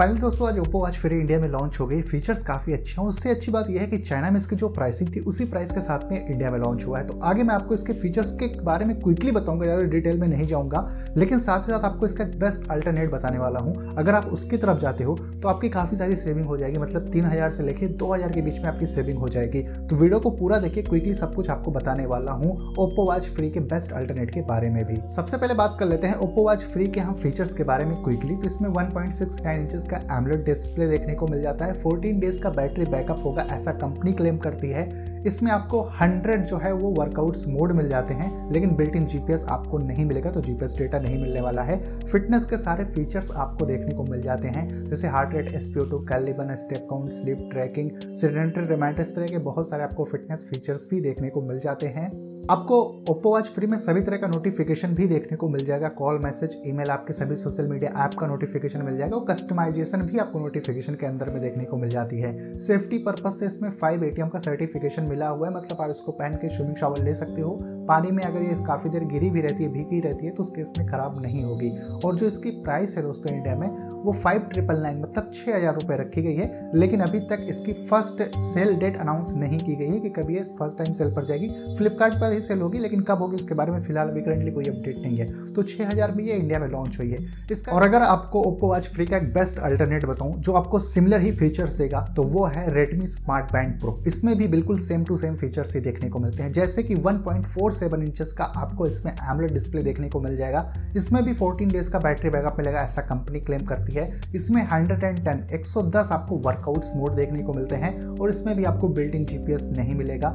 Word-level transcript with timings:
Final 0.00 0.16
दोस्तों 0.16 0.46
आज 0.48 0.58
Oppo 0.58 0.78
watch 0.80 0.96
free 0.96 1.16
India 1.16 1.38
में 1.40 1.48
लॉन्च 1.48 1.78
हो 1.80 1.86
गई। 1.86 2.00
फीचर्स 2.02 2.42
काफ़ी 2.42 2.72
अच्छे 2.72 3.00
हैं। 3.00 3.06
उससे 3.08 3.30
अच्छी 3.30 3.50
बात 3.52 3.66
यह 3.70 3.80
है 3.80 3.86
कि 3.86 3.96
चाइना 3.98 4.30
में 4.30 4.36
इसकी 4.38 4.56
जो 4.56 4.68
प्राइसिंग 4.68 5.08
थी, 5.16 5.20
उसी 5.22 5.44
प्राइस 5.44 5.70
के 5.70 5.80
साथ 5.80 6.10
में 6.10 6.26
इंडिया 6.26 6.50
में 6.50 6.58
लॉन्च 6.58 6.84
हुआ 6.86 6.98
है। 6.98 7.06
तो 7.06 7.18
आगे 7.20 7.42
मैं 7.42 7.54
आपको 7.54 7.74
इसके 7.74 7.92
फीचर्स 7.92 8.30
के 8.32 8.46
बारे 8.60 8.84
में 8.84 8.94
क्विकली 9.00 9.32
बताऊँगा, 9.32 9.64
ज़्यादा 9.64 9.82
डिटेल 9.84 10.20
में 10.20 10.26
नहीं 10.28 10.46
जाऊँगा। 10.46 10.80
लेकिन 11.16 11.38
साथ 11.38 11.58
ही 11.58 11.72
साथ 11.72 11.84
आपको 11.84 12.06
इसका 12.06 12.24
बेस्ट 12.38 12.70
अल्टरनेट 12.70 13.10
बताने 13.10 13.38
वाला 13.38 13.60
हूँ। 13.60 13.94
अगर 13.94 14.14
आप 14.14 14.26
उसकी 14.28 14.56
तरफ़ 14.56 14.78
जाते 14.78 15.04
हो 15.04 15.16
तो 15.42 15.48
आपकी 15.48 15.68
काफ़ी 15.68 15.96
सारी 15.96 16.16
सेविंग 16.16 16.46
हो 16.46 16.56
जाएगी। 16.56 16.78
मतलब 16.78 17.10
तीन 17.10 17.24
हज़ार 17.24 17.50
से 17.50 17.62
लेकर 17.62 17.94
दो 17.94 18.12
हज़ार 18.14 18.32
के 18.32 18.42
बीच 18.42 18.58
में 18.58 18.68
आपकी 18.68 18.86
सेविंग 18.86 19.18
हो 19.18 19.28
जाएगी। 19.28 19.62
तो 19.62 19.96
वीडियो 19.96 20.20
को 20.20 20.30
पूरा 20.32 20.58
देखिए 20.58 20.82
क्विकली 20.82 21.14
सब 21.14 21.34
कुछ 21.34 21.50
आपको 21.50 21.70
बताने 21.72 22.06
वाला 22.06 22.32
हूँ 22.32 22.56
ओप्पो 22.78 23.04
वॉच 23.04 23.28
फ्री 23.28 23.50
के 23.50 23.60
बेस्ट 23.66 23.92
अल्टरनेट 23.92 24.34
के 24.34 24.42
बारे 24.48 24.70
में 24.70 24.84
भी। 24.86 25.00
सबसे 25.16 25.36
पहले 25.36 25.54
बात 25.54 25.76
कर 25.80 25.88
लेते 25.88 26.06
हैं 26.06 26.16
ओप्पो 26.20 26.44
वॉच 26.44 26.64
फ्री 26.64 26.88
के 26.88 27.00
हम 27.00 27.14
फीचर्स 27.16 27.54
के 27.54 27.64
बारे 27.64 27.84
में 27.84 27.96
क्विकली 28.02 28.36
तो 28.36 28.46
इसमें 28.46 28.68
वन 28.70 28.92
पॉइंट 28.94 29.48
इंचेस 29.50 29.88
का 29.90 29.96
एमलेट 30.12 30.44
डिस्प्ले 30.44 30.86
देखने 30.88 31.14
को 31.14 31.26
मिल 31.26 31.42
जाता 31.42 31.64
है। 31.64 31.72
14 31.74 32.20
डेज़ 32.20 32.40
का 32.42 32.50
बैटरी 32.50 32.84
बैकअप 32.86 33.24
होगा, 33.24 33.42
ऐसा 33.42 33.72
कंपनी 33.72 34.12
क्लेम 34.12 34.38
करती 34.38 34.70
है। 34.70 34.88
इसमें 35.26 35.50
आपको 35.52 35.82
100 35.92 36.44
जो 36.44 36.56
है 36.56 36.72
वो 36.72 36.90
वर्कआउट्स 36.92 37.46
मोड 37.48 37.72
मिल 37.72 37.88
जाते 37.88 38.14
हैं, 38.14 38.52
लेकिन 38.52 38.74
बिल्ट 38.76 38.96
इन 38.96 39.06
जीपीएस 39.06 39.44
आपको 39.48 39.78
नहीं 39.78 40.04
मिलेगा 40.04 40.30
तो 40.30 40.40
जीपीएस 40.40 40.76
डेटा 40.78 40.98
नहीं 40.98 41.20
मिलने 41.22 41.40
वाला 41.40 41.62
है। 41.62 41.80
फिटनेस 42.02 42.44
के 42.44 42.56
सारे 42.56 42.84
फीचर्स 42.84 43.30
आपको 43.30 43.66
देखने 43.66 43.94
को 43.94 44.04
मिल 44.04 44.22
जाते 44.22 44.48
हैं, 44.48 44.68
जैसे 44.86 45.08
heart 45.08 45.34
rate 45.34 45.52
SpO 45.54 45.84
two 45.84 45.98
calorie burn 46.04 46.54
step 46.54 46.86
count 46.90 47.12
sleep 47.12 47.48
tracking 47.52 47.90
sedentary 48.16 48.66
remind 48.66 49.00
इस 49.00 49.14
तरह 49.16 49.26
के 49.26 49.38
बहुत 49.40 49.68
सारे 49.68 49.82
आपको 49.82 50.04
फिटनेस 50.04 50.46
फीचर्स 50.50 50.86
भी 50.90 51.00
देखने 51.00 51.28
को 51.28 51.42
मिल 51.42 51.58
जाते 51.58 51.86
हैं। 51.86 52.29
आपको 52.50 52.76
ओप्पो 53.08 53.30
वॉच 53.30 53.48
फ्री 53.54 53.66
में 53.66 53.76
सभी 53.78 54.00
तरह 54.02 54.16
का 54.16 54.26
नोटिफिकेशन 54.28 54.94
भी 54.94 55.06
देखने 55.06 55.36
को 55.36 55.48
मिल 55.48 55.64
जाएगा। 55.64 55.88
कॉल 55.98 56.18
मैसेज 56.18 56.56
ईमेल 56.66 56.90
आपके 56.90 57.12
सभी 57.12 57.34
सोशल 57.36 57.68
मीडिया 57.68 57.90
ऐप 58.04 58.14
का 58.20 58.26
नोटिफिकेशन 58.26 58.82
मिल 58.82 58.96
जाएगा 58.98 59.16
और 59.16 59.24
कस्टमाइजेशन 59.26 60.02
भी 60.02 60.18
आपको 60.18 60.38
नोटिफिकेशन 60.38 60.94
के 60.94 61.06
अंदर 61.06 61.30
में 61.30 61.40
देखने 61.40 61.64
को 61.64 61.76
मिल 61.76 61.90
जाती 61.90 62.18
है। 62.20 62.32
सेफ्टी 62.58 62.98
पर्पज 63.00 63.32
से 63.32 63.46
इसमें 63.46 63.68
फाइव 63.70 64.04
एटीएम 64.04 64.28
का 64.28 64.38
सर्टिफिकेशन 64.38 65.04
मिला 65.04 65.28
हुआ 65.28 65.48
है। 65.48 65.54
मतलब 65.54 65.80
आप 65.80 65.90
इसको 65.90 66.12
पहन 66.12 66.34
के 66.36 66.48
स्विमिंग 66.48 66.76
शावर 66.76 67.02
ले 67.04 67.14
सकते 67.14 67.40
हो। 67.40 67.52
पानी 67.88 68.10
में 68.10 68.22
अगर 68.24 68.42
ये 68.42 68.54
काफ़ी 68.66 68.90
देर 68.90 69.04
गिरी 69.04 69.30
भी 69.30 69.40
रहती 69.40 69.64
है, 69.64 69.70
भीगी 69.72 70.00
रहती 70.00 70.26
है 70.26 70.32
तो 70.32 70.42
उसके 70.42 70.60
इसमें 70.60 70.86
खराब 70.86 71.22
नहीं 71.22 71.44
होगी। 71.44 71.70
और 72.04 72.16
जो 72.16 72.26
इसकी 72.26 72.50
प्राइस 72.62 72.96
है 72.96 73.02
दोस्तों 73.02 73.32
इंडिया 73.32 73.54
में, 73.56 73.68
वो 74.02 74.12
फाइव 74.14 74.48
ट्रिपल 74.52 74.82
नाइन 74.82 75.00
मतलब 75.02 75.30
छः 75.34 75.56
हज़ार 75.56 75.74
रुपये 75.74 75.98
रखी 75.98 76.22
गई 76.22 76.34
है। 76.34 76.70
लेकिन 76.74 77.00
अभी 77.00 77.20
तक 77.28 77.46
इसकी 77.48 77.72
फ़र्स्ट 77.86 78.22
सेल 78.40 78.74
डेट 78.76 78.96
अनाउंस 78.98 79.34
नहीं 79.36 79.60
की 79.60 79.76
गई 79.76 79.88
है 79.88 80.00
कि 80.00 80.10
कभी 80.12 80.36
ये 80.36 80.42
फ़र्स्ट 80.58 80.78
टाइम 80.78 80.92
सेल 80.92 81.14
पर 81.14 81.24
जाएगी। 81.24 81.48
फ्लिपकार्ट 81.76 82.20
पर 82.20 82.38
ही 82.40 82.46
सेल 82.46 82.60
होगी, 82.60 82.78
लेकिन 82.78 83.00
कब 83.02 83.18
होगी 83.18 83.36
उसके 83.36 83.54
बारे 83.54 83.72
में 83.72 83.80
फ़िलहाल 83.82 84.08
अभी 84.08 84.20
करंटली 84.22 84.50
कोई 84.52 84.64
अपडेट 84.66 84.98
नहीं 84.98 85.18
है। 85.18 85.52
तो 85.52 85.62
छह 85.64 85.88
हज़ार 85.88 86.12
में 86.12 86.24
ये 86.24 86.34
इंडिया 86.34 86.58
में 86.58 86.66
लॉन्च 86.68 86.98
हुई 86.98 87.10
है। 87.10 87.18
इसका 87.52 87.72
और 87.72 87.82
अगर 87.82 88.02
आपको 88.02 88.42
ओप्पो 88.42 88.68
वॉच 88.68 88.88
फ्री 88.88 89.06
का 89.06 89.16
एक 89.16 89.32
बेस्ट 89.34 89.58
अल्टरनेट 89.60 90.04
बताऊँ, 90.06 90.40
जो 90.40 90.52
आपको 90.54 90.78
सिमिलर 90.80 91.20
ही 91.20 91.32
फीचर्स 91.32 91.74
देगा 91.74 92.00
तो 92.16 92.22
वो 92.24 92.44
है 92.46 92.72
रेडमी 92.74 93.06
स्मार्ट 93.08 93.52
बैंड 93.52 93.78
प्रो 93.80 93.98
इसमें 94.06 94.36
भी 94.38 94.46
बिल्कुल 94.48 94.78
सेम 94.80 95.04
टू 95.04 95.16
सेम 95.16 95.34
फीचर्स 95.36 95.74
ही 95.74 95.80
देखने 95.80 96.08
को 96.10 96.18
मिलते 96.18 96.42
हैं। 96.42 96.52
जैसे 96.52 96.82
कि 96.82 96.94
1.47 96.96 98.02
इंचेस 98.02 98.32
का 98.32 98.44
आपको 98.44 98.86
इसमें 98.86 99.12
एमलेट 99.12 99.52
डिस्प्ले 99.52 99.82
देखने 99.82 100.08
को 100.08 100.20
मिल 100.20 100.36
जाएगा। 100.36 100.66
इसमें 100.96 101.22
भी 101.24 101.34
14 101.34 101.72
डेज़ 101.72 101.90
का 101.90 101.98
बैटरी 101.98 102.30
बैकअप 102.30 102.58
मिलेगा, 102.58 102.80
ऐसा 102.80 103.02
कंपनी 103.02 103.40
क्लेम 103.40 103.64
करती 103.66 103.92
है। 103.92 104.10
इसमें 104.34 104.62
110 104.62 105.42
110 105.52 106.12
आपको 106.12 106.36
वर्कआउट्स 106.40 106.90
मोड 106.96 107.14
देखने 107.14 107.42
को 107.42 107.54
मिलते 107.54 107.76
हैं, 107.76 107.94
और 108.08 108.30
इसमें 108.30 108.56
भी 108.56 108.64
आपको 108.64 108.88
बिल्डिंग 108.90 109.26
जीपीएस 109.26 109.68
नहीं 109.72 109.94
मिलेगा। 109.94 110.28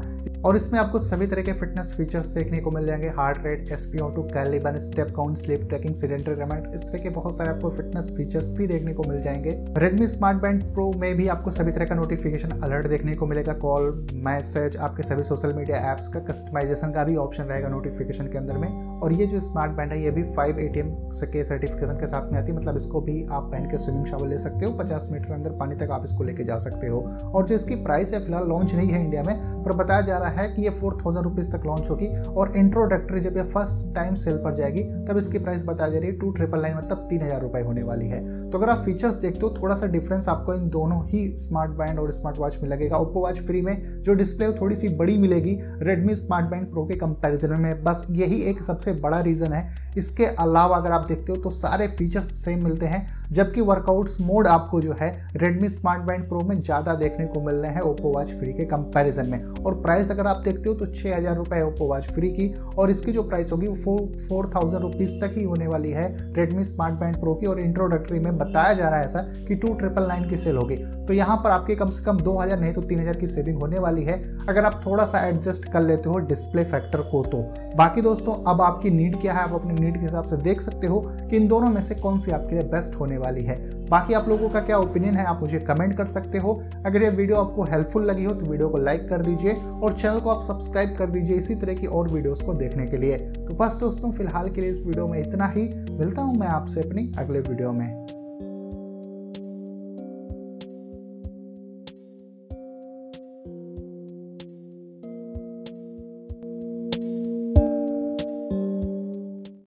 और 0.46 0.56
इसमें 0.56 0.80
आपको 0.80 1.00
सभी 1.00 1.28
तरह 1.28 1.42
के 1.42 1.54
फिटनेस 1.54 1.92
फीचर्स 1.98 2.26
देखने 2.28 2.58
को 2.60 2.72
मिल 2.72 2.86
जाएँगे. 2.86 3.08
Heart 3.10 3.38
rate 3.46 3.72
S 3.72 3.86
P 3.86 4.00
O two 4.00 4.24
calorie burn 4.24 4.78
step 4.80 5.14
count 5.16 5.38
sleep 5.38 5.62
tracking 5.70 5.96
sedentary 5.96 6.36
remind 6.40 6.74
इस 6.76 6.84
तरह 6.84 7.00
के 7.00 7.10
बहुत 7.10 7.38
सारे 7.38 7.50
आपको 7.50 7.70
फिटनेस 7.70 8.12
फीचर्स 8.18 8.54
भी 8.54 8.68
देखने 8.68 8.94
को 8.94 9.04
मिल 9.04 9.22
जाएँगे. 9.22 9.52
रेडमी 9.78 10.08
स्मार्ट 10.08 10.42
बैंड 10.42 10.64
प्रो 10.74 10.92
में 10.94 11.16
भी 11.18 11.28
आपको 11.28 11.52
सभी 11.52 11.72
तरह 11.72 11.86
का 11.86 11.96
नोटिफिकेशन 11.96 12.50
अलर्ट 12.50 12.88
देखने 12.88 13.16
को 13.16 13.28
मिलेगा. 13.28 13.54
कॉल 13.56 14.08
मैसेज 14.14 14.78
आपके 14.78 15.04
सभी 15.04 15.24
सोशल 15.24 15.54
मीडिया 15.54 15.78
एप्स 15.92 16.08
का 16.08 16.20
कस्टमाइजेशन 16.20 16.92
का 16.92 17.04
भी 17.04 17.16
ऑप्शन 17.16 17.44
रहेगा 17.44 17.70
नोटिफिकेशन 17.70 18.28
के 18.28 18.38
अंदर 18.38 18.58
में. 18.58 18.70
और 18.96 19.14
ये 19.14 19.26
जो 19.26 19.40
स्मार्ट 19.40 19.72
बैंड 19.72 19.92
है, 19.92 20.02
ये 20.04 20.12
भी 20.12 20.24
फाइव 20.36 20.60
ए 20.60 20.72
के 20.76 21.44
सर्टिफिकेशन 21.44 22.00
के 22.00 22.08
साथ 22.08 22.32
में 22.32 22.40
आती 22.40 22.52
है. 22.52 22.58
मतलब 22.58 22.76
इसको 22.76 23.02
भी 23.02 23.24
आप 23.32 23.50
पहन 23.52 23.66
के 23.72 23.78
स्विमिंग 23.78 24.06
शावर 24.06 24.28
ले 24.28 24.38
सकते 24.38 24.66
हो. 24.66 24.72
पचास 24.74 25.10
मीटर 25.12 25.34
अंदर 25.34 25.58
पानी 25.60 25.76
तक 25.76 25.92
आप 25.92 26.06
इसको 26.06 26.24
लेके 26.24 26.44
जा 26.44 26.58
सकते 26.58 26.88
हो. 26.88 27.02
और 27.36 27.46
जो 27.46 27.56
इसकी 27.56 27.76
प्राइस 27.84 28.14
है, 28.14 28.24
फ़िलहाल 28.26 28.48
लॉन्च 28.48 28.76
नहीं 28.76 28.90
है 28.90 29.04
इंडिया 29.04 29.24
में, 29.24 29.64
पर 29.64 29.74
बताया 29.74 30.02
जा 30.02 30.18
रहा 30.18 30.30
है 30.30 30.34
कि 30.46 30.62
ये 30.62 30.70
फोर 30.72 30.98
थाउज़ेंड 31.06 31.24
रुपीज़ 31.26 31.52
तक 31.52 31.66
लॉन्च 31.66 31.90
होगी 31.90 32.08
और 32.30 32.52
इंट्रोडक्टरी 32.58 33.20
जब 33.20 33.38
ये 33.38 33.44
फ़र्स्ट 33.46 33.94
टाइम 33.96 34.16
सेल 34.16 34.38
पर 34.38 34.54
जाएगी, 34.56 34.84
तब 35.06 35.18
इसकी 35.18 35.40
प्राइस 35.40 35.66
बताई 35.66 35.92
जा 35.92 36.00
रही 36.00 36.10
है 36.10 36.16
टू 36.18 36.32
ट्रिपल 36.32 36.62
नाइन 36.62 36.78
मतलब 36.78 37.08
तीन 37.10 37.22
हज़ार 37.22 37.42
रुपए 37.42 37.62
होने 37.62 37.84
वाली 37.84 38.08
है। 38.08 38.50
तो 38.50 38.58
अगर 38.58 38.70
आप 38.70 38.84
फीचर्स 38.86 39.16
देखते 39.18 39.40
हो, 39.40 39.54
थोड़ा 39.62 39.76
सा 39.76 39.88
डिफरेंस 39.88 40.30
आपको 40.30 40.54
इन 40.54 40.70
दोनों 40.70 41.04
ही 41.08 41.28
स्मार्ट 41.40 41.72
बैंड 41.78 42.00
और 42.00 42.12
स्मार्ट 42.12 42.38
वॉच 42.40 42.58
में 42.62 42.70
लगेगा 42.70 42.98
ओप्पो 42.98 43.22
वॉच 43.22 43.40
फ्री 43.42 43.62
में 43.62 44.02
जो 44.02 44.14
डिस्प्ले 44.16 44.52
थोड़ी 44.54 44.76
सी 44.76 44.90
बड़ी 44.96 45.18
मिलेगी 45.18 45.58
रेडमी 45.82 46.16
स्मार्ट 46.16 46.46
बैंड 46.46 46.70
प्रो 46.72 46.86
के 46.86 46.96
कंपेरिजन 46.96 47.54
में। 47.54 47.84
बस 47.84 48.06
यही 48.12 48.42
एक 48.50 48.62
सबसे 48.64 48.94
बड़ा 49.02 49.20
रीज़न 49.22 49.54
है। 49.54 49.68
इसके 49.98 50.26
अलावा 50.26 50.78
अगर 50.78 50.92
आप 50.92 51.08
देखते 51.08 51.32
हो 51.32 51.38
तो 51.38 51.50
सारे 51.52 51.88
फीचर्स 51.90 52.32
सेम 52.44 52.64
मिलते 52.64 52.86
हैं, 52.86 53.06
जबकि 53.32 53.62
वर्कआउट्स 53.64 54.20
मोड 54.22 54.48
आपको 54.48 54.82
जो 54.82 54.96
है 55.00 55.10
रेडमी 55.36 55.70
स्मार्ट 55.70 56.02
बैंड 56.04 56.28
प्रो 56.30 56.42
में 56.42 56.60
ज़्यादा 56.60 56.94
देखने 56.96 57.26
को 57.26 57.42
मिल 57.42 57.56
रहे 57.56 57.72
हैं 57.72 57.82
ओप्पो 57.84 58.14
वॉच 58.14 58.32
फ्री 58.32 58.54
के 58.54 58.66
कंपेरिजन 58.66 59.30
में। 59.30 59.44
और 59.56 59.82
प्राइस 59.82 60.12
अगर 60.26 60.36
आप 60.36 60.44
देखते 60.44 60.70
हो 60.70 60.76
तो 60.76 60.86
छः 60.88 61.16
हज़ार 61.16 61.36
रुपये 61.36 61.62
ओप्पो 61.64 61.86
वॉच 61.88 62.10
फ्री 62.12 62.30
की 62.30 62.48
और 62.78 62.90
इसकी 62.90 63.12
जो 63.12 63.24
प्राइस 63.24 63.52
होगी 63.52 63.68
वो 63.68 63.76
फोर 63.76 64.18
फोर 64.20 64.50
थाउज़ेंड 64.56 64.84
रुपीज़ 64.84 65.14
तक 65.22 65.34
ही 65.38 65.44
होने 65.44 65.68
वाली 65.68 65.92
है 65.92 66.08
रेडमी 66.34 66.64
स्मार्ट 66.64 66.96
बैंड 67.00 67.20
प्रो 67.20 67.34
की 67.36 67.46
और 67.46 67.60
इंट्रोडक्टरी 67.60 68.20
में 68.20 68.38
बताया 68.38 68.74
जा 68.74 68.90
रहा 68.90 69.00
है 69.00 69.06
ऐसा 69.06 69.22
कि 69.48 69.56
टू 69.56 69.74
ट्रिपल 69.76 70.08
नाइन 70.08 70.28
की 70.30 70.38
सेल 70.38 70.56
होगी। 70.58 70.76
तो 71.06 71.14
यहाँ 71.14 71.38
पर 71.38 71.50
आपके 71.50 71.76
कम 71.76 71.90
से 71.90 72.04
कम 72.06 72.20
दो 72.20 72.38
हज़ार, 72.38 72.60
नहीं 72.60 72.74
तो 72.74 72.82
तीन 72.82 73.00
हज़ार 73.00 73.18
की 73.18 73.28
सेविंग 73.28 73.60
होने 73.60 73.80
वाली 73.80 74.04
है। 74.04 74.22
अगर 74.48 74.66
आप 74.66 74.82
थोड़ा 74.86 75.06
सा 75.06 75.26
एडजस्ट 75.28 75.72
कर 75.74 75.82
लेते 75.82 76.10
हो 76.10 76.18
डिस्प्ले 76.26 76.64
फैक्टर 76.66 77.02
को 77.12 77.24
तो। 77.26 77.42
बाकी 77.78 78.02
दोस्तों, 78.02 78.34
अब 78.46 78.62
आपकी 78.62 78.90
नीड 78.92 79.22
क्या 79.22 79.34
है, 79.34 79.42
आप 79.42 79.54
अपनी 79.54 79.74
नीड 79.76 79.94
के 79.94 80.04
हिसाब 80.04 80.26
से 80.26 80.38
देख 80.40 80.62
सकते 80.62 80.88
हो 80.88 81.02
कि 81.08 81.38
इन 81.38 81.48
दोनों 81.48 81.70
में 81.70 81.82
से 81.82 81.96
कौन 81.98 82.20
सी 82.20 82.32
आपके 82.32 82.56
लिए 82.56 82.64
बेस्ट 82.72 83.00
होने 83.00 83.18
वाली 83.18 83.44
है। 83.44 83.64
बाकी 83.86 84.14
आप 84.14 84.28
लोगों 84.30 84.50
का 84.50 84.60
क्या 84.62 84.78
ओपिनियन 84.80 85.16
है, 85.16 85.26
आप 85.26 85.42
मुझे 85.42 85.60
कमेंट 85.62 85.96
कर 85.98 86.06
सकते 86.08 86.38
हो। 86.38 86.62
अगर 86.86 87.04
ये 87.04 87.10
वीडियो 87.12 87.38
आपको 87.38 87.64
हेल्पफुल 87.66 88.06
लगी 88.06 88.24
हो 88.24 88.34
तो 88.34 88.46
वीडियो 88.46 88.70
को 88.70 88.78
लाइक 88.80 89.08
कर 89.10 89.22
दीजिए 89.22 89.54
और 89.76 89.94
चैनल 90.06 90.20
को 90.20 90.30
आप 90.30 90.42
सब्सक्राइब 90.44 90.94
कर 90.96 91.10
दीजिए 91.10 91.38
इसी 91.38 91.56
तरह 91.56 91.74
की 91.74 91.88
और 91.88 92.10
वीडियोस 92.10 92.42
को 92.42 92.54
देखने 92.54 92.86
के 92.88 92.98
लिए। 92.98 93.18
तो 93.18 93.54
बस 93.54 93.78
दोस्तों, 93.80 94.12
फ़िलहाल 94.12 94.50
के 94.50 94.62
लिए 94.62 94.70
इस 94.70 94.84
वीडियो 94.86 95.08
में 95.08 95.20
इतना 95.20 95.46
ही। 95.48 95.62
मिलता 95.92 96.22
हूँ 96.22 96.38
मैं 96.40 96.48
आपसे 96.48 96.82
अपनी 96.82 97.12
अगले 97.18 97.40
वीडियो 97.40 97.72
में। 97.72 98.05